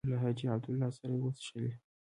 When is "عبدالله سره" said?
0.53-1.11